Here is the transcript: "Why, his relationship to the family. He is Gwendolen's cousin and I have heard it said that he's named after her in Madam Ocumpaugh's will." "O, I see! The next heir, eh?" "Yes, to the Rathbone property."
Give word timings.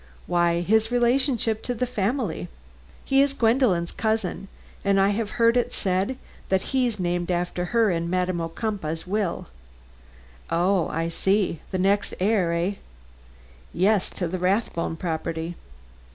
"Why, 0.25 0.61
his 0.61 0.91
relationship 0.91 1.61
to 1.61 1.75
the 1.75 1.85
family. 1.85 2.47
He 3.05 3.21
is 3.21 3.33
Gwendolen's 3.35 3.91
cousin 3.91 4.47
and 4.83 4.99
I 4.99 5.09
have 5.09 5.29
heard 5.37 5.55
it 5.55 5.73
said 5.73 6.17
that 6.49 6.63
he's 6.73 6.99
named 6.99 7.29
after 7.29 7.65
her 7.65 7.91
in 7.91 8.09
Madam 8.09 8.41
Ocumpaugh's 8.41 9.05
will." 9.05 9.45
"O, 10.49 10.87
I 10.87 11.07
see! 11.09 11.59
The 11.69 11.77
next 11.77 12.15
heir, 12.19 12.51
eh?" 12.51 12.73
"Yes, 13.75 14.09
to 14.09 14.27
the 14.27 14.39
Rathbone 14.39 14.97
property." 14.97 15.55